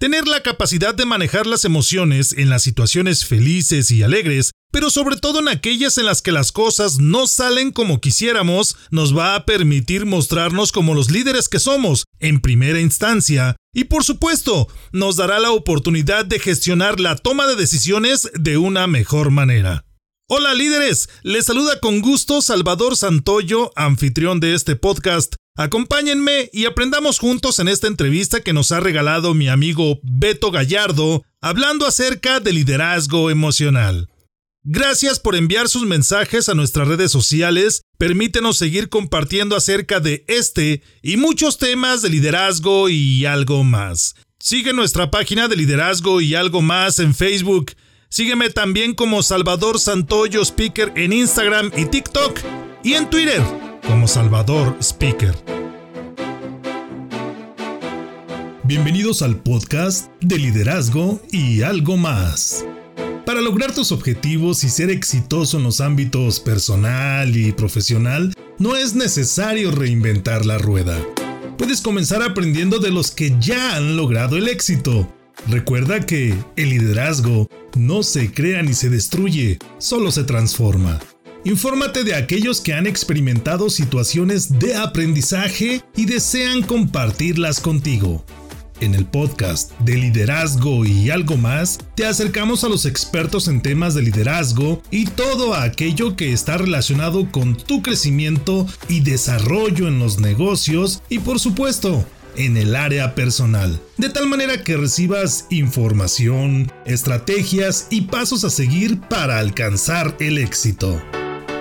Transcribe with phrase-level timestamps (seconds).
[0.00, 5.18] Tener la capacidad de manejar las emociones en las situaciones felices y alegres, pero sobre
[5.18, 9.44] todo en aquellas en las que las cosas no salen como quisiéramos, nos va a
[9.44, 15.38] permitir mostrarnos como los líderes que somos, en primera instancia, y por supuesto, nos dará
[15.38, 19.84] la oportunidad de gestionar la toma de decisiones de una mejor manera.
[20.30, 27.18] Hola líderes, les saluda con gusto Salvador Santoyo, anfitrión de este podcast, Acompáñenme y aprendamos
[27.18, 32.52] juntos en esta entrevista que nos ha regalado mi amigo Beto Gallardo, hablando acerca de
[32.52, 34.08] liderazgo emocional.
[34.62, 40.82] Gracias por enviar sus mensajes a nuestras redes sociales, permítenos seguir compartiendo acerca de este
[41.02, 44.14] y muchos temas de liderazgo y algo más.
[44.38, 47.72] Sigue nuestra página de liderazgo y algo más en Facebook.
[48.10, 52.38] Sígueme también como Salvador Santoyo Speaker en Instagram y TikTok
[52.82, 53.42] y en Twitter
[53.86, 55.34] como Salvador Speaker.
[58.64, 62.64] Bienvenidos al podcast de liderazgo y algo más.
[63.26, 68.94] Para lograr tus objetivos y ser exitoso en los ámbitos personal y profesional, no es
[68.94, 70.98] necesario reinventar la rueda.
[71.58, 75.12] Puedes comenzar aprendiendo de los que ya han logrado el éxito.
[75.48, 81.00] Recuerda que el liderazgo no se crea ni se destruye, solo se transforma.
[81.44, 88.24] Infórmate de aquellos que han experimentado situaciones de aprendizaje y desean compartirlas contigo.
[88.80, 93.94] En el podcast de liderazgo y algo más, te acercamos a los expertos en temas
[93.94, 100.18] de liderazgo y todo aquello que está relacionado con tu crecimiento y desarrollo en los
[100.18, 107.88] negocios y por supuesto en el área personal, de tal manera que recibas información, estrategias
[107.90, 111.02] y pasos a seguir para alcanzar el éxito.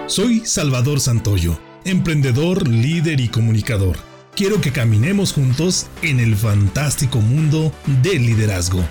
[0.09, 3.95] Soy Salvador Santoyo, emprendedor, líder y comunicador.
[4.35, 7.71] Quiero que caminemos juntos en el fantástico mundo
[8.01, 8.83] del liderazgo.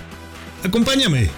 [0.63, 1.29] Acompáñame.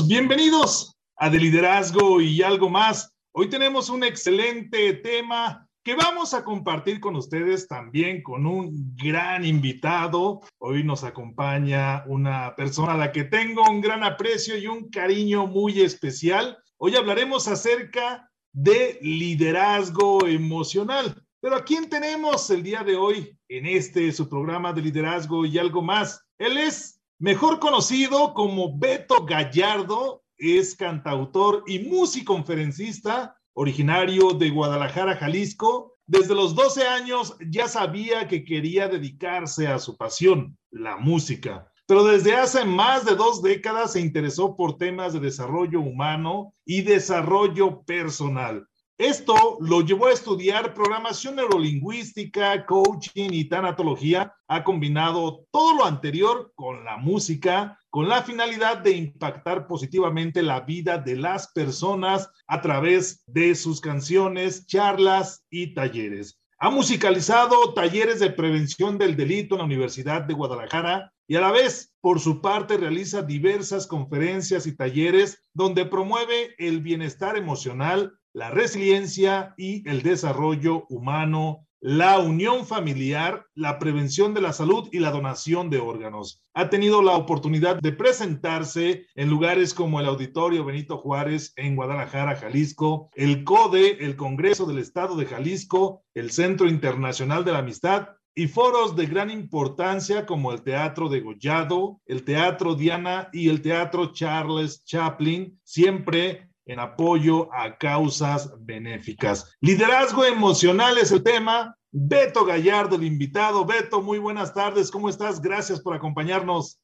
[0.00, 3.12] Bienvenidos a De Liderazgo y algo más.
[3.34, 9.44] Hoy tenemos un excelente tema que vamos a compartir con ustedes también con un gran
[9.44, 10.40] invitado.
[10.58, 15.46] Hoy nos acompaña una persona a la que tengo un gran aprecio y un cariño
[15.46, 16.56] muy especial.
[16.78, 21.22] Hoy hablaremos acerca de liderazgo emocional.
[21.42, 25.58] Pero ¿a quién tenemos el día de hoy en este su programa de liderazgo y
[25.58, 26.24] algo más?
[26.38, 35.94] Él es Mejor conocido como Beto Gallardo, es cantautor y musiconferencista, originario de Guadalajara, Jalisco.
[36.04, 41.72] Desde los 12 años ya sabía que quería dedicarse a su pasión, la música.
[41.86, 46.82] Pero desde hace más de dos décadas se interesó por temas de desarrollo humano y
[46.82, 48.66] desarrollo personal.
[49.02, 54.32] Esto lo llevó a estudiar programación neurolingüística, coaching y tanatología.
[54.46, 60.60] Ha combinado todo lo anterior con la música, con la finalidad de impactar positivamente la
[60.60, 66.38] vida de las personas a través de sus canciones, charlas y talleres.
[66.60, 71.50] Ha musicalizado talleres de prevención del delito en la Universidad de Guadalajara y a la
[71.50, 78.50] vez, por su parte, realiza diversas conferencias y talleres donde promueve el bienestar emocional la
[78.50, 85.10] resiliencia y el desarrollo humano, la unión familiar, la prevención de la salud y la
[85.10, 86.44] donación de órganos.
[86.54, 92.36] Ha tenido la oportunidad de presentarse en lugares como el Auditorio Benito Juárez en Guadalajara,
[92.36, 98.10] Jalisco, el CODE, el Congreso del Estado de Jalisco, el Centro Internacional de la Amistad
[98.34, 103.60] y foros de gran importancia como el Teatro de Gollado, el Teatro Diana y el
[103.60, 109.56] Teatro Charles Chaplin, siempre en apoyo a causas benéficas.
[109.60, 111.76] Liderazgo emocional es el tema.
[111.90, 113.64] Beto Gallardo, el invitado.
[113.64, 114.90] Beto, muy buenas tardes.
[114.90, 115.40] ¿Cómo estás?
[115.40, 116.80] Gracias por acompañarnos.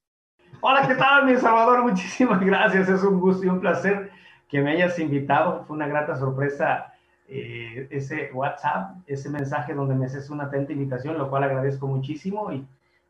[0.60, 1.82] Hola, ¿qué tal, mi Salvador?
[1.88, 2.88] Muchísimas gracias.
[2.88, 4.10] Es un gusto y un placer
[4.48, 5.64] que me hayas invitado.
[5.66, 6.92] Fue una grata sorpresa
[7.28, 12.52] eh, ese WhatsApp, ese mensaje donde me haces una atenta invitación, lo cual agradezco muchísimo
[12.52, 12.66] y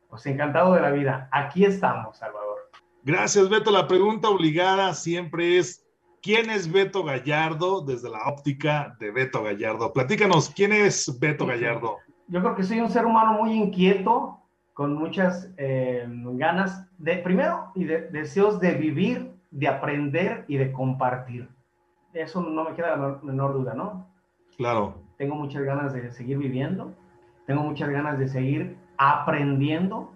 [0.09, 1.29] pues encantado de la vida.
[1.31, 2.69] Aquí estamos, Salvador.
[3.03, 3.71] Gracias, Beto.
[3.71, 5.85] La pregunta obligada siempre es,
[6.21, 9.93] ¿Quién es Beto Gallardo desde la óptica de Beto Gallardo?
[9.93, 11.97] Platícanos, ¿quién es Beto Gallardo?
[12.27, 14.37] Yo creo que soy un ser humano muy inquieto,
[14.73, 20.71] con muchas eh, ganas de, primero, y de, deseos de vivir, de aprender y de
[20.73, 21.49] compartir.
[22.13, 24.07] Eso no me queda la menor duda, ¿no?
[24.57, 24.95] Claro.
[25.17, 26.93] Tengo muchas ganas de seguir viviendo,
[27.45, 30.11] tengo muchas ganas de seguir aprendiendo.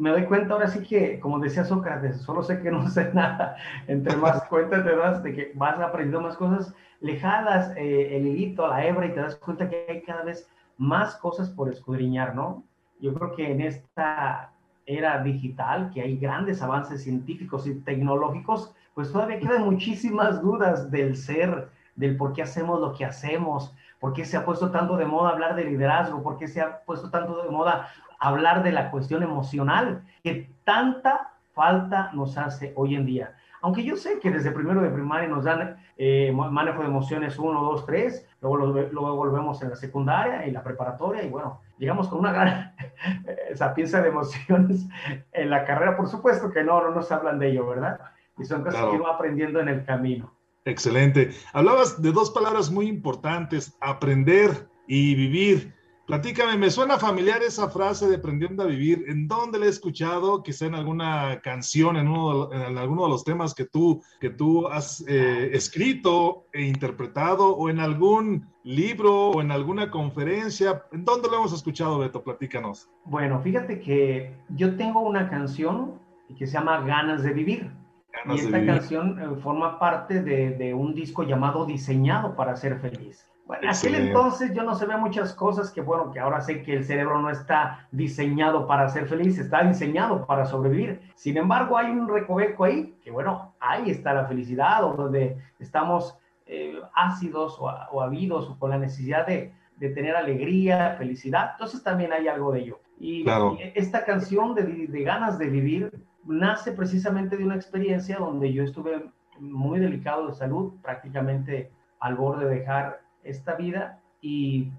[0.00, 3.56] Me doy cuenta ahora sí que, como decía Sócrates, solo sé que no sé nada.
[3.86, 8.66] Entre más cuenta te das de que vas aprendiendo más cosas, lejadas eh, el hilito,
[8.66, 10.48] la hebra y te das cuenta que hay cada vez
[10.78, 12.64] más cosas por escudriñar, ¿no?
[12.98, 14.52] Yo creo que en esta
[14.86, 21.14] era digital, que hay grandes avances científicos y tecnológicos, pues todavía quedan muchísimas dudas del
[21.14, 25.04] ser, del por qué hacemos lo que hacemos, por qué se ha puesto tanto de
[25.04, 27.88] moda hablar de liderazgo, por qué se ha puesto tanto de moda
[28.18, 33.36] hablar de la cuestión emocional, que tanta falta nos hace hoy en día.
[33.62, 37.62] Aunque yo sé que desde primero de primaria nos dan eh, manejo de emociones 1,
[37.62, 42.20] 2, 3, luego luego volvemos en la secundaria y la preparatoria y bueno, llegamos con
[42.20, 42.74] una gran
[43.54, 44.88] sapiencia de emociones
[45.32, 45.96] en la carrera.
[45.96, 48.00] Por supuesto que no, no nos hablan de ello, ¿verdad?
[48.38, 50.32] Y son cosas que uno aprendiendo en el camino.
[50.64, 51.30] Excelente.
[51.52, 55.74] Hablabas de dos palabras muy importantes, aprender y vivir.
[56.06, 59.04] Platícame, me suena familiar esa frase de aprendiendo a vivir.
[59.06, 60.42] ¿En dónde la he escuchado?
[60.42, 64.66] Quizá en alguna canción, en, uno, en alguno de los temas que tú, que tú
[64.66, 70.82] has eh, escrito e interpretado, o en algún libro o en alguna conferencia.
[70.90, 72.24] ¿En dónde lo hemos escuchado, Beto?
[72.24, 72.90] Platícanos.
[73.04, 76.00] Bueno, fíjate que yo tengo una canción
[76.36, 77.79] que se llama Ganas de Vivir
[78.26, 83.26] y esta canción eh, forma parte de, de, un disco llamado Diseñado para ser feliz.
[83.46, 86.74] Bueno, en aquel entonces yo no sabía muchas cosas que, bueno, que ahora sé que
[86.74, 91.00] el cerebro no está diseñado para ser feliz, está diseñado para sobrevivir.
[91.16, 96.16] Sin embargo, hay un recoveco ahí, que bueno, ahí está la felicidad, o donde estamos
[96.46, 101.50] eh, ácidos o, o habidos o con la necesidad de, de, tener alegría, felicidad.
[101.52, 102.80] Entonces también hay algo de ello.
[103.00, 103.56] Y, claro.
[103.58, 105.90] y esta canción de, de ganas de vivir
[106.30, 112.46] nace precisamente de una experiencia donde yo estuve muy delicado de salud, prácticamente al borde
[112.46, 114.70] de dejar esta vida y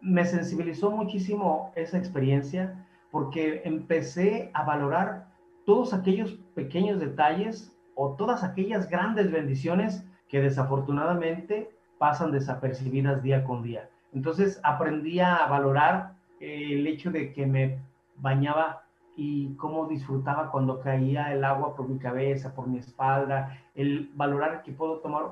[0.00, 5.26] me sensibilizó muchísimo esa experiencia porque empecé a valorar
[5.66, 13.62] todos aquellos pequeños detalles o todas aquellas grandes bendiciones que desafortunadamente pasan desapercibidas día con
[13.62, 13.90] día.
[14.14, 17.78] Entonces aprendí a valorar el hecho de que me
[18.16, 18.84] bañaba
[19.16, 24.62] y cómo disfrutaba cuando caía el agua por mi cabeza, por mi espalda, el valorar
[24.62, 25.24] que puedo tomar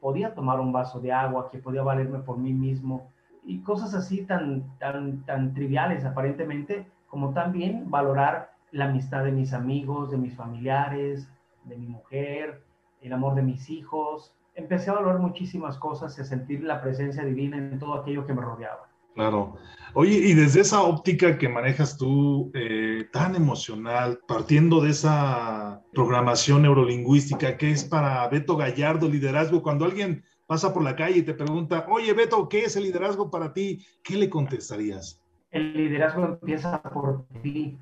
[0.00, 3.10] podía tomar un vaso de agua, que podía valerme por mí mismo
[3.44, 9.52] y cosas así tan, tan, tan triviales aparentemente, como también valorar la amistad de mis
[9.52, 11.28] amigos, de mis familiares,
[11.64, 12.62] de mi mujer,
[13.00, 14.34] el amor de mis hijos.
[14.54, 18.34] Empecé a valorar muchísimas cosas y a sentir la presencia divina en todo aquello que
[18.34, 18.88] me rodeaba.
[19.14, 19.56] Claro.
[19.96, 26.62] Oye, y desde esa óptica que manejas tú, eh, tan emocional, partiendo de esa programación
[26.62, 31.32] neurolingüística que es para Beto Gallardo, liderazgo, cuando alguien pasa por la calle y te
[31.32, 33.86] pregunta, oye Beto, ¿qué es el liderazgo para ti?
[34.02, 35.22] ¿Qué le contestarías?
[35.52, 37.78] El liderazgo empieza por ti.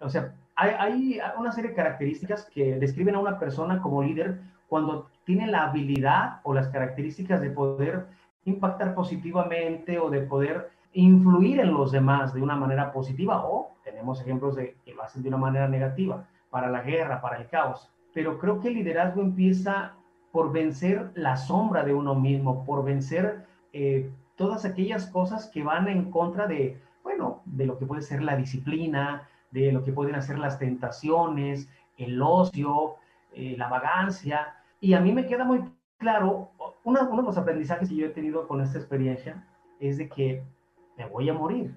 [0.00, 4.40] O sea, hay, hay una serie de características que describen a una persona como líder
[4.68, 8.06] cuando tiene la habilidad o las características de poder
[8.44, 14.20] impactar positivamente o de poder influir en los demás de una manera positiva o tenemos
[14.20, 17.90] ejemplos de que lo hacen de una manera negativa, para la guerra, para el caos.
[18.14, 19.92] Pero creo que el liderazgo empieza
[20.32, 23.44] por vencer la sombra de uno mismo, por vencer
[23.74, 28.22] eh, todas aquellas cosas que van en contra de, bueno, de lo que puede ser
[28.22, 32.96] la disciplina, de lo que pueden hacer las tentaciones, el ocio,
[33.34, 34.54] eh, la vagancia.
[34.80, 35.62] Y a mí me queda muy
[35.98, 36.50] claro,
[36.84, 39.46] uno de los aprendizajes que yo he tenido con esta experiencia
[39.78, 40.42] es de que
[40.96, 41.74] me voy a morir,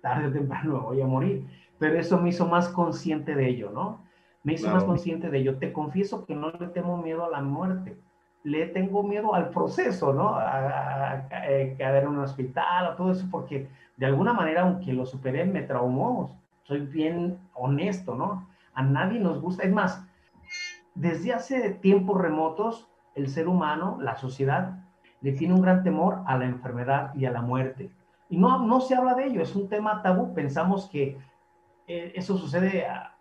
[0.00, 1.46] tarde o temprano me voy a morir,
[1.78, 4.04] pero eso me hizo más consciente de ello, ¿no?
[4.42, 5.58] Me hizo más consciente de ello.
[5.58, 7.96] Te confieso que no le tengo miedo a la muerte,
[8.42, 10.34] le tengo miedo al proceso, ¿no?
[10.34, 15.04] A, a, caer en un hospital, a todo eso, porque de alguna manera, aunque lo
[15.04, 16.38] superé, me traumó.
[16.62, 18.48] Soy bien honesto, ¿no?
[18.74, 19.64] A nadie nos gusta.
[19.64, 20.06] Es más,
[20.94, 24.84] desde hace tiempos remotos, el ser humano, la sociedad,
[25.20, 27.90] le tiene un gran temor a la enfermedad y a la muerte.
[28.30, 30.32] Y no, no se habla de ello, es un tema tabú.
[30.32, 31.18] Pensamos que
[31.86, 33.16] eh, eso sucede a,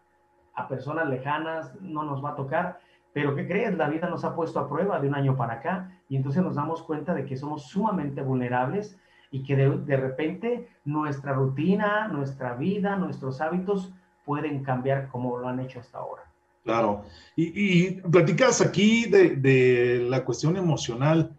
[0.68, 2.80] personas lejanas, no nos va a tocar.
[3.14, 3.76] Pero ¿qué crees?
[3.76, 6.56] La vida nos ha puesto a prueba de un año para acá y entonces nos
[6.56, 9.00] damos cuenta de que somos sumamente vulnerables
[9.32, 13.94] y que de, de repente nuestra rutina, nuestra vida, nuestros hábitos
[14.26, 16.24] pueden cambiar como lo han hecho hasta ahora.
[16.64, 17.04] Claro.
[17.36, 21.39] Y, y platicas aquí de, de, la cuestión emocional.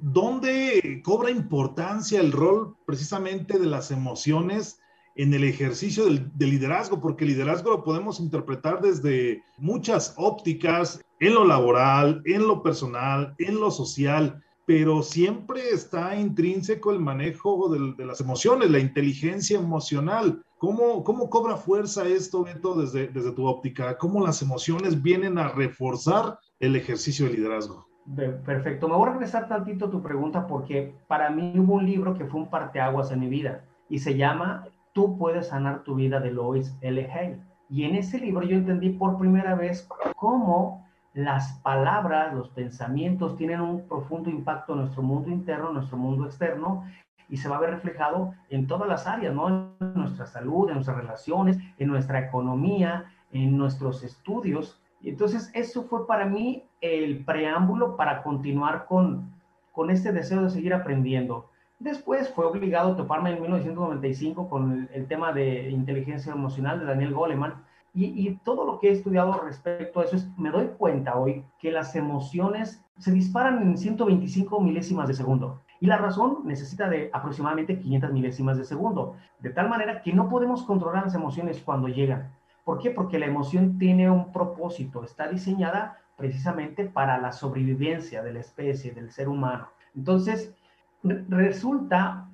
[0.00, 4.80] ¿Dónde cobra importancia el rol precisamente de las emociones
[5.16, 7.00] en el ejercicio del, del, liderazgo?
[7.00, 13.34] Porque el liderazgo lo podemos interpretar desde muchas ópticas, en lo laboral, en lo personal,
[13.38, 14.42] en lo social.
[14.66, 20.44] pero siempre está intrínseco el manejo de, las emociones, la inteligencia emocional.
[20.58, 23.96] ¿Cómo, ¿Cómo, cobra fuerza esto, Beto, desde, desde tu óptica?
[23.96, 27.87] ¿Cómo las emociones vienen a reforzar el ejercicio de liderazgo?
[28.16, 28.88] Perfecto.
[28.88, 32.24] Me voy a regresar tantito a tu pregunta porque para mí hubo un libro que
[32.24, 36.32] fue un parteaguas en mi vida y se llama Tú puedes sanar tu vida de
[36.32, 37.12] Lois L.
[37.12, 37.40] Hay.
[37.68, 39.86] Y en ese libro yo entendí por primera vez
[40.16, 45.98] cómo las palabras, los pensamientos tienen un profundo impacto en nuestro mundo interno, en nuestro
[45.98, 46.84] mundo externo,
[47.28, 49.74] y se va a ver reflejado en todas las áreas, ¿no?
[49.80, 54.80] En nuestra salud, en nuestras relaciones, en nuestra economía, en nuestros estudios.
[55.00, 59.32] Y entonces eso fue para mí el preámbulo para continuar con,
[59.72, 61.48] con este deseo de seguir aprendiendo.
[61.78, 67.14] Después fue obligado a toparme en 1995 con el, tema de inteligencia emocional de Daniel
[67.14, 67.54] Goleman,
[67.94, 71.72] y, todo lo que he estudiado respecto a eso es, me doy cuenta hoy que
[71.72, 75.60] las emociones se disparan en 125 milésimas de segundo.
[75.80, 79.16] Y la razón necesita de aproximadamente 500 milésimas de segundo.
[79.40, 82.30] De tal manera que no podemos controlar las emociones cuando llegan.
[82.68, 82.90] ¿Por qué?
[82.90, 85.02] Porque la emoción tiene un propósito.
[85.02, 89.68] Está diseñada precisamente para la sobrevivencia de la especie, del ser humano.
[89.96, 90.54] Entonces,
[91.02, 92.28] resulta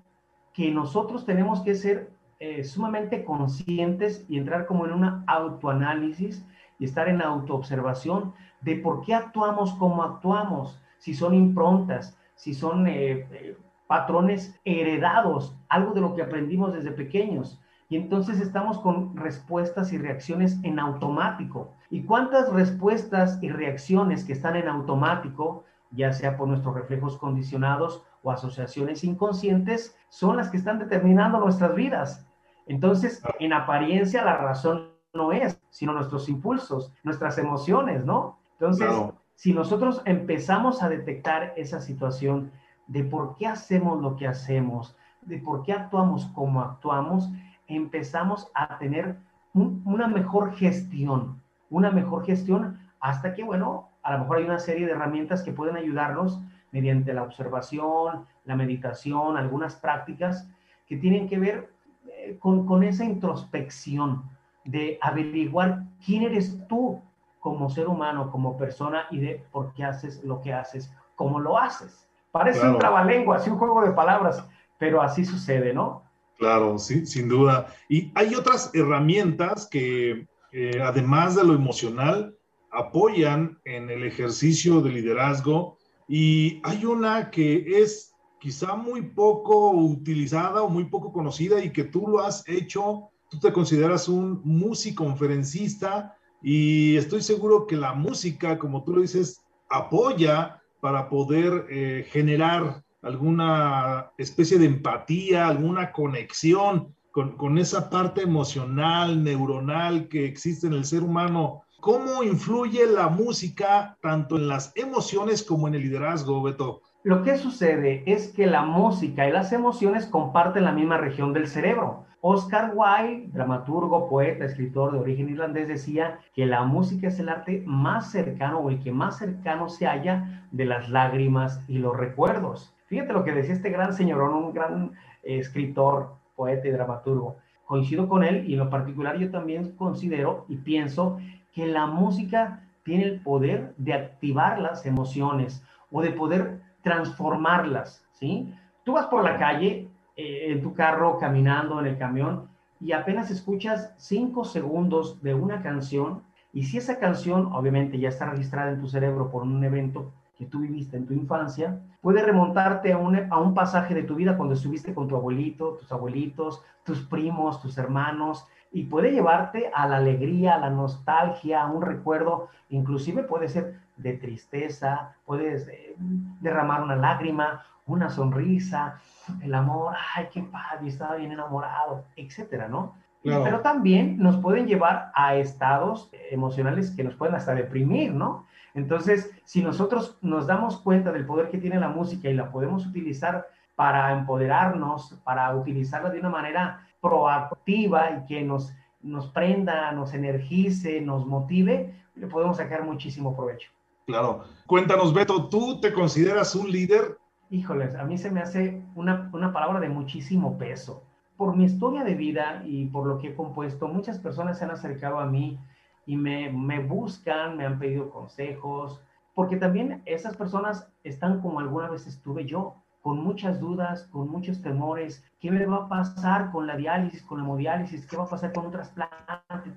[0.53, 2.11] que nosotros tenemos que ser
[2.41, 6.45] eh, sumamente conscientes y entrar como en una autoanálisis
[6.81, 12.88] y estar en autoobservación de por qué actuamos como actuamos, si son improntas, si son
[12.88, 17.61] eh, eh, patrones heredados, algo de lo que aprendimos desde pequeños.
[17.94, 21.70] Y entonces estamos con respuestas y reacciones en automático.
[21.90, 28.02] ¿Y cuántas respuestas y reacciones que están en automático, ya sea por nuestros reflejos condicionados
[28.24, 32.26] o asociaciones inconscientes son las que están determinando nuestras vidas.
[32.66, 38.40] Entonces, en apariencia la razón no es, sino nuestros impulsos, nuestras emociones, ¿no?
[38.58, 38.90] Entonces,
[39.36, 42.50] si nosotros empezamos a detectar esa situación
[42.88, 47.30] de por qué hacemos lo que hacemos, de por qué actuamos como actuamos,
[47.68, 49.16] empezamos a tener
[49.52, 51.40] una mejor gestión,
[51.71, 55.52] una mejor gestión hasta que, bueno, a lo mejor hay una serie de herramientas que
[55.52, 56.40] pueden ayudarnos
[56.73, 60.49] mediante la observación, la meditación, algunas prácticas
[60.87, 61.71] que tienen que ver
[62.09, 64.25] eh, con, con, esa introspección
[64.64, 67.00] de averiguar quién eres tú
[67.38, 71.59] como ser humano, como persona y de por qué haces lo que haces, cómo lo
[71.59, 72.09] haces.
[72.33, 74.44] Parece un trabalengua, así un juego de palabras,
[74.78, 76.02] pero así sucede, ¿no?
[76.38, 77.73] Claro, sí, sin duda.
[77.88, 82.37] Y hay otras herramientas que, eh, además de lo emocional,
[82.71, 90.62] apoyan en el ejercicio de liderazgo y hay una que es quizá muy poco utilizada
[90.62, 96.17] o muy poco conocida y que tú lo has hecho, tú te consideras un musiconferencista
[96.43, 102.84] y estoy seguro que la música, como tú lo dices, apoya para poder eh, generar
[103.04, 110.73] alguna especie de empatía, alguna conexión con, con, esa parte emocional, neuronal que existe en
[110.73, 116.42] el ser humano ¿Cómo influye la música tanto en las emociones como en el liderazgo,
[116.42, 116.80] Beto?
[117.02, 121.46] Lo que sucede es que la música y las emociones comparten la misma región del
[121.46, 122.06] cerebro.
[122.23, 127.62] Oscar Wilde, dramaturgo, poeta, escritor de origen irlandés, decía que la música es el arte
[127.66, 132.74] más cercano o el que más cercano se halla de las lágrimas y los recuerdos.
[132.94, 134.92] Fíjate lo que decía este gran señorón, un gran
[135.24, 137.38] eh, escritor, poeta y dramaturgo.
[137.64, 141.18] Coincido con él y en lo particular yo también considero y pienso
[141.52, 145.60] que la música tiene el poder de activar las emociones
[145.90, 148.54] o de poder transformarlas, ¿sí?
[148.84, 152.48] Tú vas por la calle, eh, en tu carro, caminando en el camión,
[152.80, 156.22] y apenas escuchas cinco segundos de una canción,
[156.52, 160.47] y si esa canción obviamente ya está registrada en tu cerebro por un evento que
[160.47, 164.37] tú viviste en tu infancia, puede remontarte a un, a un pasaje de tu vida
[164.37, 169.87] cuando estuviste con tu abuelito, tus abuelitos, tus primos, tus hermanos, y puede llevarte a
[169.87, 175.95] la alegría, a la nostalgia, a un recuerdo, inclusive puede ser de tristeza, puedes eh,
[176.41, 178.99] derramar una lágrima, una sonrisa,
[179.43, 182.97] el amor, ay, qué padre, estaba bien enamorado, etcétera, ¿no?
[183.23, 188.45] Pero también nos pueden llevar a estados emocionales que nos pueden hasta deprimir, ¿no?
[188.75, 192.85] Entonces, si nosotros nos damos cuenta del poder que tiene la música y la podemos
[192.85, 200.12] utilizar para empoderarnos, para utilizarla de una manera proactiva y que nos, nos prenda, nos
[200.12, 203.71] energice, nos motive, le podemos sacar muchísimo provecho.
[204.07, 204.45] Claro.
[204.66, 207.16] Cuéntanos, Beto, ¿tú te consideras un líder?
[207.50, 211.04] Híjoles, a mí se me hace una, una palabra de muchísimo peso.
[211.37, 214.71] Por mi historia de vida y por lo que he compuesto, muchas personas se han
[214.71, 215.59] acercado a mí
[216.06, 219.00] y me, me buscan, me han pedido consejos,
[219.34, 224.62] porque también esas personas están como alguna vez estuve yo, con muchas dudas, con muchos
[224.62, 225.23] temores.
[225.38, 228.06] ¿Qué me va a pasar con la diálisis, con la hemodiálisis?
[228.06, 229.14] ¿Qué va a pasar con un trasplante?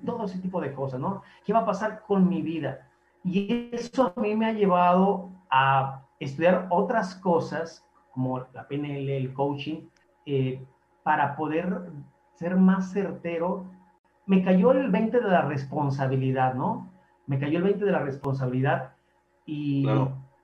[0.06, 1.22] Todo ese tipo de cosas, ¿no?
[1.44, 2.88] ¿Qué va a pasar con mi vida?
[3.22, 9.34] Y eso a mí me ha llevado a estudiar otras cosas, como la PNL, el
[9.34, 9.82] coaching,
[10.24, 10.64] eh,
[11.02, 11.90] para poder
[12.32, 13.66] ser más certero.
[14.28, 16.92] Me cayó el 20 de la responsabilidad, ¿no?
[17.26, 18.92] Me cayó el 20 de la responsabilidad
[19.46, 19.86] y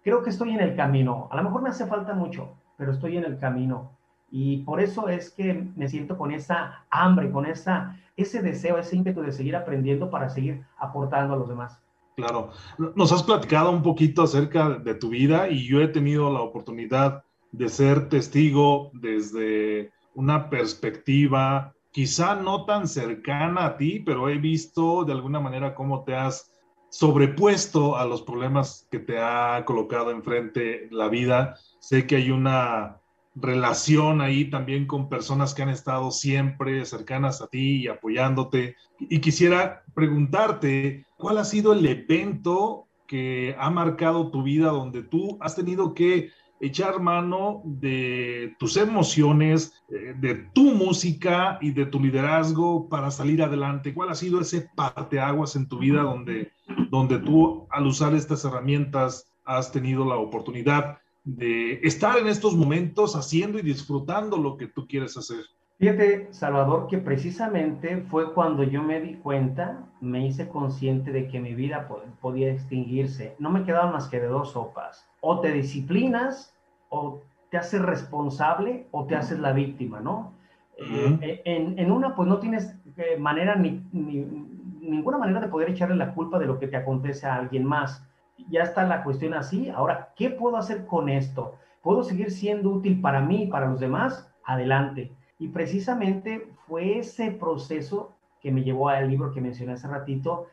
[0.03, 1.29] creo que estoy en el camino.
[1.31, 3.93] A lo mejor me hace falta mucho, pero estoy en el camino.
[4.31, 8.97] Y por eso es que me siento con esa hambre, con esa, ese deseo, ese
[8.97, 11.81] ímpetu de seguir aprendiendo para seguir aportando a los demás.
[12.17, 12.51] Claro,
[12.97, 17.23] nos has platicado un poquito acerca de tu vida y yo he tenido la oportunidad
[17.53, 25.05] de ser testigo desde una perspectiva quizá no tan cercana a ti, pero he visto
[25.05, 26.51] de alguna manera cómo te has
[26.89, 31.57] sobrepuesto a los problemas que te ha colocado enfrente la vida.
[31.79, 33.01] Sé que hay una
[33.37, 38.75] relación ahí también con personas que han estado siempre cercanas a ti y apoyándote.
[38.99, 45.39] Y quisiera preguntarte, ¿cuál ha sido el evento que ha marcado tu vida donde tú
[45.41, 46.31] has tenido que
[46.67, 53.43] echar mano de tus emociones, eh, de tu música y de tu liderazgo para salir
[53.43, 53.95] adelante?
[53.95, 56.53] ¿Cuál ha sido ese parteaguas en tu vida donde,
[56.91, 63.17] donde tú, al usar estas herramientas, has tenido la oportunidad de estar en estos momentos
[63.17, 65.45] haciendo y disfrutando lo que tú quieres hacer?
[65.79, 71.41] Fíjate, Salvador, que precisamente fue cuando yo me di cuenta, me hice consciente de que
[71.41, 71.89] mi vida
[72.21, 73.35] podía extinguirse.
[73.41, 75.09] No me quedaban más que de dos sopas.
[75.21, 76.54] O te disciplinas,
[76.95, 80.33] o te haces responsable, o te haces la víctima, ¿no?
[80.77, 86.15] Eh, en, una, pues no tienes eh, manera ni, ninguna manera de poder echarle la
[86.15, 88.05] culpa de lo que te acontece a alguien más.
[88.49, 89.71] Ya está la cuestión así.
[89.71, 91.55] Ahora, ¿qué puedo hacer con esto?
[91.83, 94.29] ¿Puedo seguir siendo útil para mí y para los demás?
[94.45, 100.47] Adelante y precisamente fue ese proceso que me llevó al libro que mencioné hace ratito,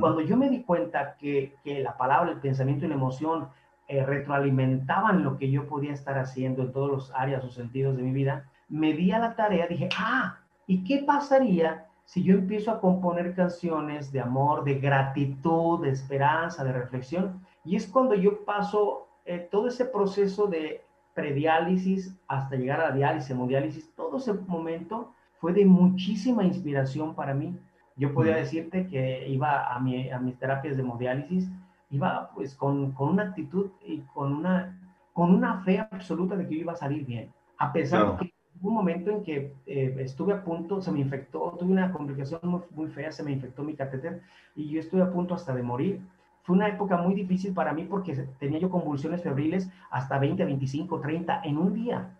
[0.00, 3.48] cuando yo me di cuenta que, que, la palabra, el pensamiento y la emoción
[3.88, 8.02] eh, retroalimentaban lo que yo podía estar haciendo en todos los áreas o sentidos de
[8.02, 12.70] mi vida, me di a la tarea, dije, ah, ¿y qué pasaría si yo empiezo
[12.70, 17.40] a componer canciones de amor, de gratitud, de esperanza, de reflexión?
[17.64, 20.82] Y es cuando yo paso eh, todo ese proceso de
[21.14, 27.34] prediálisis hasta llegar a la diálisis, hemodiálisis, todo ese momento fue de muchísima inspiración para
[27.34, 27.56] mí.
[27.96, 31.48] Yo podía decirte que iba a, mi, a mis terapias de hemodiálisis,
[31.90, 34.78] iba pues con, con, una actitud y con una,
[35.12, 37.32] con una fe absoluta de que iba a salir bien.
[37.58, 41.00] A pesar de que hubo un momento en que eh, estuve a punto, se me
[41.00, 44.22] infectó, tuve una complicación muy, muy fea, se me infectó mi catéter
[44.54, 46.00] y yo estuve a punto hasta de morir
[46.46, 51.00] fue una época muy difícil para mí porque tenía yo convulsiones febriles hasta 20, 25,
[51.00, 52.16] 30 en un día.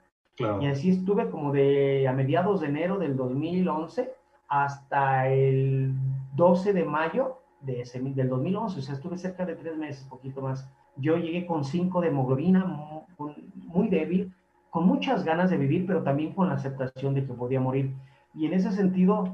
[0.61, 4.13] Y así estuve como de a mediados de enero del 2011
[4.49, 5.95] hasta el
[6.35, 10.41] 12 de mayo de ese, del 2011, o sea, estuve cerca de tres meses, poquito
[10.41, 10.71] más.
[10.97, 12.65] Yo llegué con 5 de hemoglobina,
[13.19, 14.35] muy, muy débil,
[14.71, 17.95] con muchas ganas de vivir, pero también con la aceptación de que podía morir.
[18.35, 19.25] Y en ese sentido,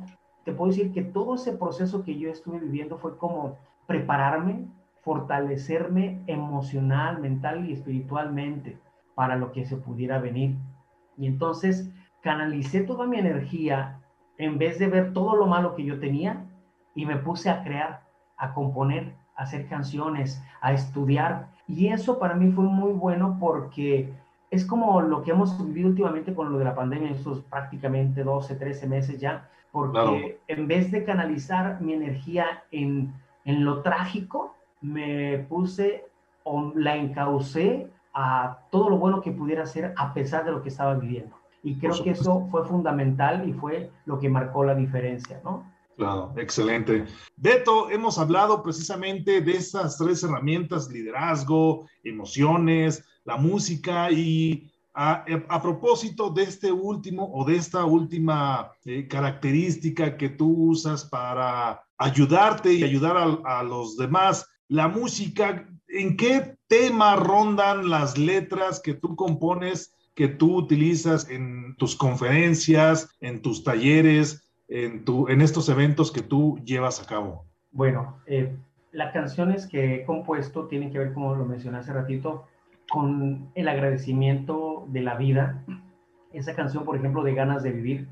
[0.45, 4.69] te puedo decir que todo ese proceso que yo estuve viviendo fue como prepararme
[5.03, 8.79] fortalecerme emocional, mental y espiritualmente
[9.15, 10.57] para lo que se pudiera venir.
[11.17, 14.01] Y entonces canalicé toda mi energía
[14.39, 16.47] en vez de ver todo lo malo que yo tenía
[16.95, 18.05] y me puse a crear,
[18.43, 21.47] a componer, a hacer canciones, a estudiar.
[21.69, 24.13] Y eso para mí fue muy bueno porque
[24.51, 28.57] es como lo que hemos vivido últimamente con lo de la pandemia, estos prácticamente 12,
[28.57, 35.39] 13 meses ya, porque en vez de canalizar mi energía en, en lo trágico, me
[35.49, 36.05] puse
[36.43, 40.69] o la encaucé a todo lo bueno que pudiera hacer a pesar de lo que
[40.69, 41.37] estaba viviendo.
[41.63, 45.65] Y creo que eso fue fundamental y fue lo que marcó la diferencia, ¿no?
[45.97, 47.05] Claro, excelente.
[47.37, 55.25] Beto, hemos hablado precisamente de esas tres herramientas, liderazgo, emociones, la música y a,
[55.63, 62.73] propósito de este último o de esta última eh, característica que tú usas para ayudarte
[62.73, 68.95] y ayudar a, a los demás, la música, ¿en qué tema rondan las letras que
[68.95, 75.69] tú compones, que tú utilizas en tus conferencias, en tus talleres, en, tu, en estos
[75.69, 77.45] eventos que tú llevas a cabo?
[77.73, 78.57] Bueno, eh,
[78.91, 82.47] las canciones que he compuesto tienen que ver, como lo mencioné hace ratito,
[82.91, 85.63] con el agradecimiento de la vida.
[86.33, 88.09] Esa canción, por ejemplo, de Ganas de Vivir,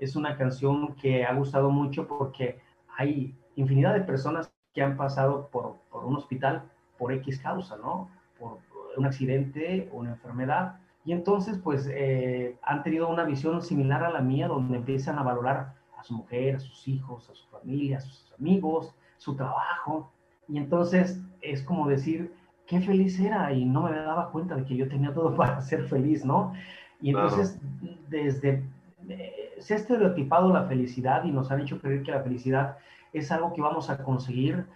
[0.00, 2.58] es una canción que ha gustado mucho porque
[2.96, 6.62] hay infinidad de personas que han pasado por, por un hospital
[6.96, 8.08] por X causa, ¿no?
[8.38, 8.58] Por
[8.96, 10.76] un accidente, una enfermedad.
[11.04, 15.22] Y entonces, pues, eh, han tenido una visión similar a la mía, donde empiezan a
[15.22, 20.10] valorar a su mujer, a sus hijos, a su familia, a sus amigos, su trabajo.
[20.48, 22.32] Y entonces es como decir,
[22.66, 25.84] qué feliz era y no me daba cuenta de que yo tenía todo para ser
[25.88, 26.52] feliz, ¿no?
[27.00, 27.60] Y entonces,
[28.08, 28.64] desde,
[29.08, 32.78] eh, se ha estereotipado la felicidad y nos han hecho creer que la felicidad
[33.12, 34.66] es algo que vamos a conseguir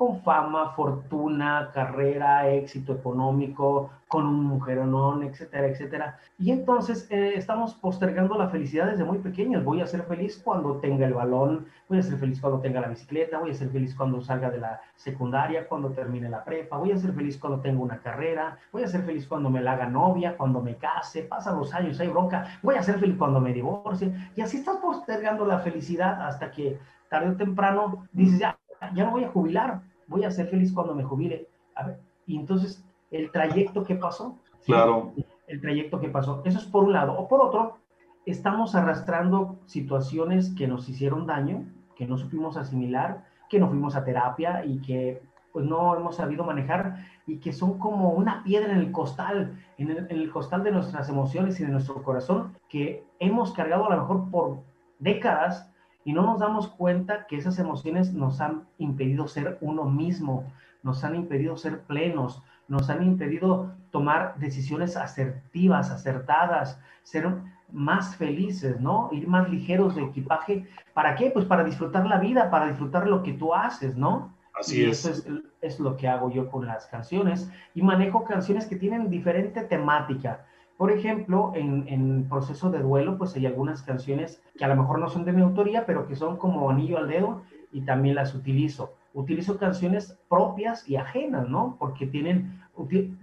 [0.00, 6.18] con fama, fortuna, carrera, éxito económico, con un mujeronón, etcétera, etcétera.
[6.38, 9.62] Y entonces eh, estamos postergando la felicidad desde muy pequeños.
[9.62, 12.88] Voy a ser feliz cuando tenga el balón, voy a ser feliz cuando tenga la
[12.88, 16.92] bicicleta, voy a ser feliz cuando salga de la secundaria, cuando termine la prepa, voy
[16.92, 19.86] a ser feliz cuando tenga una carrera, voy a ser feliz cuando me la haga
[19.86, 23.52] novia, cuando me case, pasan los años, hay bronca, voy a ser feliz cuando me
[23.52, 24.14] divorcie.
[24.34, 26.78] Y así estás postergando la felicidad hasta que
[27.10, 28.58] tarde o temprano dices, ya,
[28.94, 31.48] ya no voy a jubilar, voy a ser feliz cuando me jubile.
[31.74, 34.38] A ver, y entonces, el trayecto que pasó.
[34.66, 35.14] Claro.
[35.46, 36.42] El trayecto que pasó.
[36.44, 37.18] Eso es por un lado.
[37.18, 37.78] O por otro,
[38.26, 41.64] estamos arrastrando situaciones que nos hicieron daño,
[41.96, 46.44] que no supimos asimilar, que no fuimos a terapia y que pues no hemos sabido
[46.44, 50.62] manejar y que son como una piedra en el costal, en el, en el, costal
[50.62, 54.58] de nuestras emociones y de nuestro corazón, que hemos cargado a lo mejor por
[55.00, 55.69] décadas
[56.04, 60.44] y no nos damos cuenta que esas emociones nos han impedido ser uno mismo,
[60.82, 67.28] nos han impedido ser plenos, nos han impedido tomar decisiones asertivas, acertadas, ser
[67.72, 69.08] más felices, ¿no?
[69.12, 70.66] Ir más ligeros de equipaje.
[70.94, 71.30] ¿Para qué?
[71.30, 74.34] Pues para disfrutar la vida, para disfrutar lo que tú haces, ¿no?
[74.54, 75.04] Así es.
[75.04, 79.10] Eso es, es lo que hago yo con las canciones y manejo canciones que tienen
[79.10, 80.46] diferente temática.
[80.80, 84.98] Por ejemplo, en, en, proceso de duelo, pues hay algunas canciones que a lo mejor
[84.98, 88.34] no son de mi autoría, pero que son como anillo al dedo y también las
[88.34, 88.94] utilizo.
[89.12, 91.76] Utilizo canciones propias y ajenas, ¿no?
[91.78, 92.62] Porque tienen,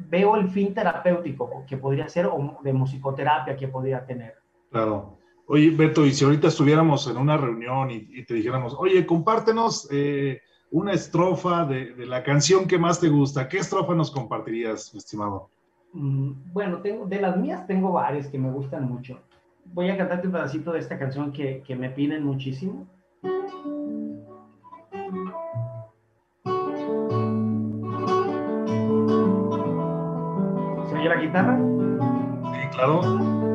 [0.08, 4.36] veo el fin terapéutico que podría ser o de musicoterapia que podría tener.
[4.70, 5.18] Claro.
[5.48, 9.88] Oye, Beto, y si ahorita estuviéramos en una reunión y, y te dijéramos, oye, compártenos
[9.90, 14.94] eh, una estrofa de, de la canción que más te gusta, ¿qué estrofa nos compartirías,
[14.94, 15.50] estimado?
[15.98, 19.20] Mm, bueno, tengo, de las mías tengo varias que me gustan mucho.
[19.66, 22.86] Voy a cantarte un pedacito de esta canción que, que me piden muchísimo.
[30.88, 31.58] ¿Se la guitarra?
[32.54, 33.47] Sí, claro.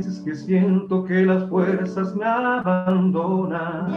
[0.00, 3.92] Que siento que las fuerzas me abandonan.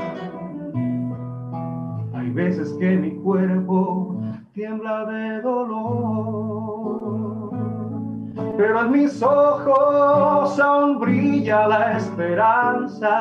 [2.14, 4.18] Hay veces que mi cuerpo
[4.54, 7.00] tiembla de dolor,
[8.58, 13.14] pero en mis ojos aún brilla la esperanza,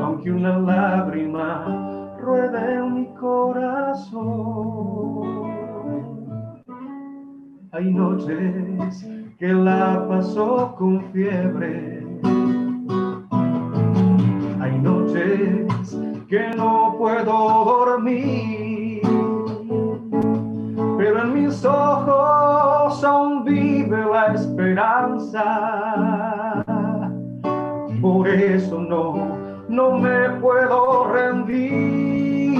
[0.00, 4.28] aunque una lágrima ruede en mi corazón.
[7.72, 12.04] Hay noches que la pasó con fiebre.
[14.60, 15.96] Hay noches
[16.28, 19.00] que no puedo dormir,
[20.98, 25.44] pero en mis ojos aún vive la esperanza.
[28.02, 32.56] Por eso no, no me puedo rendir,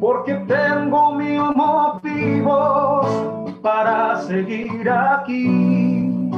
[0.00, 3.35] porque tengo mil motivos
[3.66, 6.30] para seguir aquí.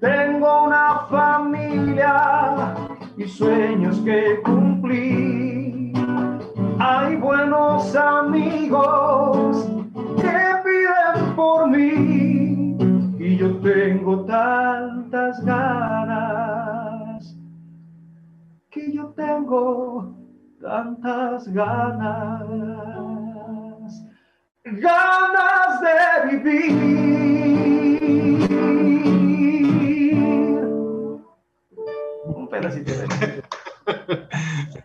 [0.00, 2.74] Tengo una familia
[3.16, 5.94] y sueños que cumplir.
[6.78, 9.66] Hay buenos amigos
[10.20, 12.76] que piden por mí
[13.18, 17.34] y yo tengo tantas ganas
[18.68, 20.14] que yo tengo
[20.60, 22.91] tantas ganas
[24.80, 26.72] ganas de vivir.
[32.24, 33.42] Un pedacito de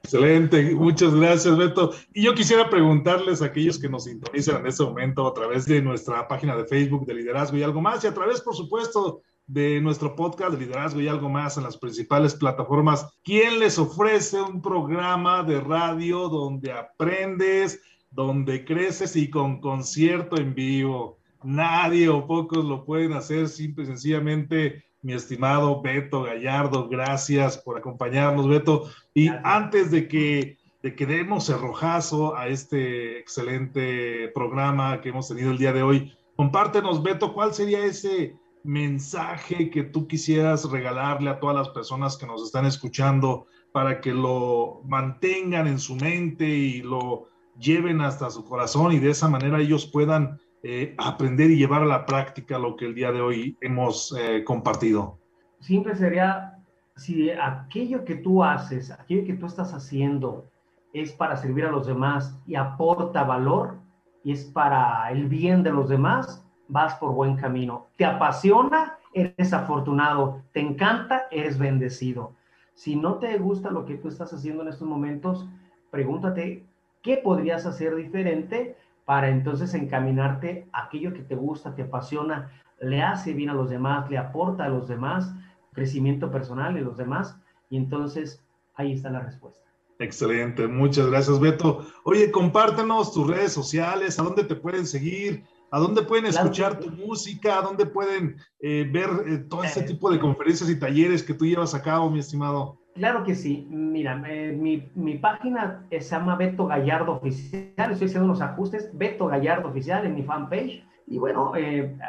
[0.07, 1.91] Excelente, muchas gracias Beto.
[2.13, 5.81] Y yo quisiera preguntarles a aquellos que nos sintonizan en este momento a través de
[5.81, 9.81] nuestra página de Facebook de Liderazgo y algo más y a través, por supuesto, de
[9.81, 13.07] nuestro podcast de Liderazgo y algo más en las principales plataformas.
[13.23, 17.81] ¿Quién les ofrece un programa de radio donde aprendes,
[18.17, 21.19] donde creces y con concierto en vivo.
[21.43, 24.85] Nadie o pocos lo pueden hacer, simple y sencillamente.
[25.03, 28.89] Mi estimado Beto Gallardo, gracias por acompañarnos, Beto.
[29.13, 35.51] Y antes de que, de que demos cerrojazo a este excelente programa que hemos tenido
[35.51, 36.11] el día de hoy.
[36.35, 42.25] Compártenos, Beto, ¿cuál sería ese mensaje que tú quisieras regalarle a todas las personas que
[42.25, 47.27] nos están escuchando para que lo mantengan en su mente y lo
[47.59, 51.85] lleven hasta su corazón y de esa manera ellos puedan eh, aprender y llevar a
[51.85, 55.19] la práctica lo que el día de hoy hemos eh, compartido?
[55.59, 56.59] Siempre sería,
[56.95, 60.45] si aquello que tú haces, aquello que tú estás haciendo
[60.93, 63.75] es para servir a los demás y aporta valor
[64.23, 67.87] y es para el bien de los demás, vas por buen camino.
[67.95, 70.41] Te apasiona, eres afortunado.
[70.53, 72.35] Te encanta, eres bendecido.
[72.73, 75.47] Si no te gusta lo que tú estás haciendo en estos momentos,
[75.91, 76.65] pregúntate
[77.07, 83.01] qué podrías hacer diferente para entonces encaminarte a aquello que te gusta, te apasiona, le
[83.01, 85.33] hace bien a los demás, le aporta a los demás,
[85.71, 87.37] crecimiento personal de los demás.
[87.69, 88.43] Y entonces
[88.75, 89.63] ahí está la respuesta.
[89.99, 91.85] Excelente, muchas gracias Beto.
[92.03, 96.91] Oye, compártenos tus redes sociales, a dónde te pueden seguir, a dónde pueden escuchar tu
[96.91, 101.23] música, a dónde pueden eh, ver eh, todo este eh, tipo de conferencias y talleres
[101.23, 102.77] que tú llevas a cabo, mi estimado.
[102.97, 103.67] Claro que sí.
[103.69, 107.91] Mira, mi, mi, página se llama Beto Gallardo Oficial.
[107.91, 108.89] Estoy haciendo unos ajustes.
[108.97, 110.83] Beto Gallardo Oficial en mi fanpage.
[111.05, 111.53] Y bueno,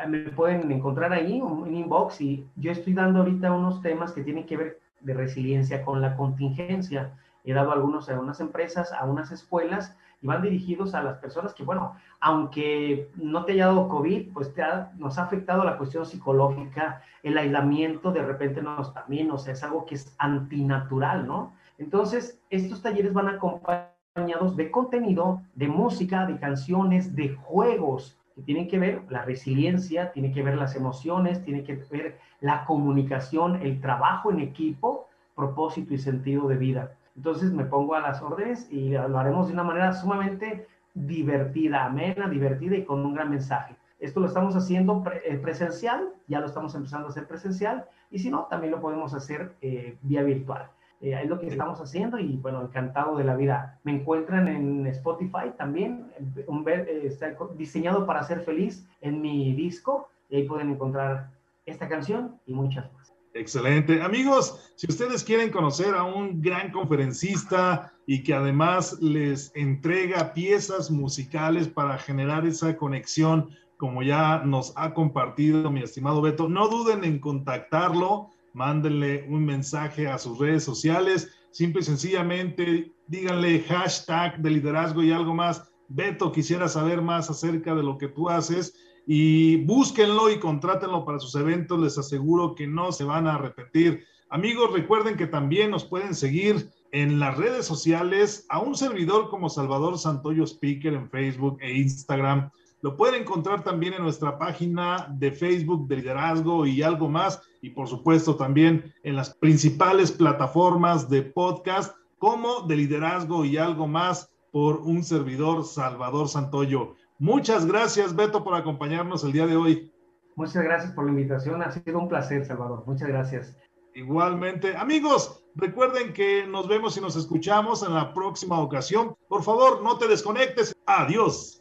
[0.09, 2.23] me pueden encontrar ahí, un inbox.
[2.23, 6.17] Y yo estoy dando ahorita unos temas que tienen que ver de resiliencia con la
[6.17, 7.13] contingencia.
[7.45, 11.55] He dado algunos a unas empresas, a unas escuelas y van dirigidos a las personas
[11.55, 14.53] que, bueno, aunque no te haya dado COVID, pues
[14.97, 19.63] nos ha afectado la cuestión psicológica, el aislamiento de repente nos también, o sea, es
[19.63, 21.53] algo que es antinatural, ¿no?
[21.79, 28.69] Entonces, estos talleres van acompañados de contenido, de música, de canciones, de juegos que tienen
[28.69, 33.81] que ver la resiliencia, tiene que ver las emociones, tiene que ver la comunicación, el
[33.81, 36.93] trabajo en equipo, propósito y sentido de vida.
[37.19, 42.29] Entonces me pongo a las órdenes y lo haremos de una manera sumamente divertida, amena,
[42.29, 43.75] divertida y con un gran mensaje.
[43.99, 48.31] Esto lo estamos haciendo eh, presencial, ya lo estamos empezando a hacer presencial, y si
[48.31, 50.71] no, también lo podemos hacer eh, vía virtual.
[51.01, 53.81] Eh, es lo que estamos haciendo y bueno, encantado de la vida.
[53.83, 56.13] Me encuentran en Spotify también,
[56.47, 61.31] un, está diseñado para ser feliz en mi disco, y ahí pueden encontrar
[61.67, 62.98] esta canción y muchas más.
[63.39, 64.03] Excelente.
[64.03, 70.91] Amigos, si ustedes quieren conocer a un gran conferencista y que además les entrega piezas
[70.91, 77.05] musicales para generar esa conexión, como ya nos ha compartido mi estimado Beto, no duden
[77.05, 84.51] en contactarlo, mándenle un mensaje a sus redes sociales, simple y sencillamente díganle hashtag de
[84.51, 85.71] liderazgo y algo más.
[85.87, 88.75] Beto, quisiera saber más acerca de lo que tú haces
[89.11, 94.05] y búsquenlo y contrátenlo para sus eventos, les aseguro que no se van a repetir.
[94.29, 99.49] Amigos, recuerden que también nos pueden seguir en las redes sociales a un servidor como
[99.49, 102.51] Salvador Santoyo Speaker en Facebook e Instagram.
[102.83, 107.41] Lo pueden encontrar también en nuestra página de Facebook de liderazgo y algo más.
[107.63, 113.87] Y por supuesto también en las principales plataformas de podcast como de liderazgo y algo
[113.87, 116.95] más por un servidor Salvador Santoyo.
[117.19, 119.93] Muchas gracias, Beto, por acompañarnos el día de hoy.
[120.37, 121.63] Muchas gracias por la invitación.
[121.63, 122.85] Ha sido un placer, Salvador.
[122.87, 123.57] Muchas gracias.
[123.95, 124.77] Igualmente.
[124.77, 129.17] Amigos, recuerden que nos vemos y nos escuchamos en la próxima ocasión.
[129.29, 130.77] Por favor, no te desconectes.
[130.87, 131.61] Adiós.